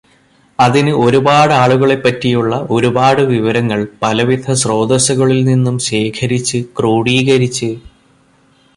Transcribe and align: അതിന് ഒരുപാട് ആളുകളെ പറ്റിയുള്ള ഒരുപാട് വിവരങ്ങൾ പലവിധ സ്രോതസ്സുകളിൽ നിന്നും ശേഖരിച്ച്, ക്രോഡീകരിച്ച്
അതിന് 0.59 0.93
ഒരുപാട് 0.97 1.53
ആളുകളെ 1.53 1.97
പറ്റിയുള്ള 1.97 2.55
ഒരുപാട് 2.69 3.21
വിവരങ്ങൾ 3.33 3.81
പലവിധ 4.01 4.53
സ്രോതസ്സുകളിൽ 4.53 5.41
നിന്നും 5.43 5.77
ശേഖരിച്ച്, 5.89 6.61
ക്രോഡീകരിച്ച് 6.79 7.71